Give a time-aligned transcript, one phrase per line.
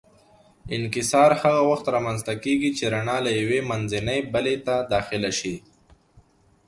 [0.77, 5.55] انکسار هغه وخت رامنځته کېږي چې رڼا له یوې منځنۍ بلې ته داخله شي.